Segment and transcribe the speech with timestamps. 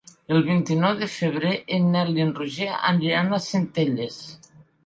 [0.35, 4.21] El vint-i-nou de febrer en Nel i en Roger aniran a Centelles.